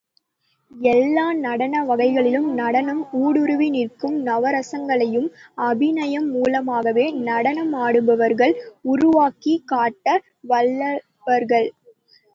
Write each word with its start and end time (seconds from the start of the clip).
எல்லா 0.91 1.25
நடன 1.41 1.83
வகைகளிலும் 1.83 2.47
நடனம் 2.53 3.01
ஊடுருவி 3.19 3.67
நிற்கும் 3.69 4.17
நவரசங்களையும் 4.25 5.29
அபிநயம் 5.67 6.27
மூலமாகவே 6.31 7.05
நடனம் 7.29 7.73
ஆடுபவர்கள் 7.83 8.55
உருவாக்கிக் 8.87 9.67
காட்ட 9.67 10.07
வல்லவர்கள். 10.45 11.69